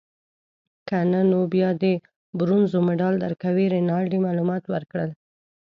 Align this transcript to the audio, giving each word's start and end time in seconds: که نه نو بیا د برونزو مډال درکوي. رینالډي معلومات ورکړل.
که 0.87 0.97
نه 1.11 1.21
نو 1.31 1.39
بیا 1.53 1.69
د 1.83 1.85
برونزو 2.37 2.79
مډال 2.87 3.15
درکوي. 3.25 3.65
رینالډي 3.75 4.19
معلومات 4.25 4.63
ورکړل. 4.69 5.09